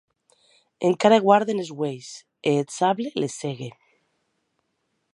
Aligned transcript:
Encara 0.89 1.19
guarden 1.25 1.61
es 1.65 1.69
uelhs, 1.83 2.09
e 2.49 2.57
eth 2.61 2.75
sable 2.79 3.09
les 3.21 3.33
cègue. 3.41 3.71